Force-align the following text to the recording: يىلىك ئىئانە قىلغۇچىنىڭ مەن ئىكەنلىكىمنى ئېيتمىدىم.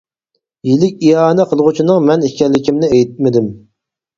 يىلىك 0.69 1.03
ئىئانە 1.09 1.45
قىلغۇچىنىڭ 1.51 2.09
مەن 2.09 2.27
ئىكەنلىكىمنى 2.31 2.91
ئېيتمىدىم. 2.99 3.53